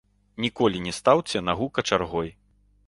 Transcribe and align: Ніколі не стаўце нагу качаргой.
Ніколі 0.45 0.81
не 0.87 0.93
стаўце 1.01 1.45
нагу 1.51 1.69
качаргой. 1.79 2.35